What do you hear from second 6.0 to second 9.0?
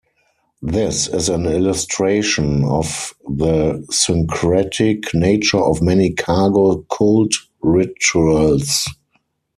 cargo cult rituals.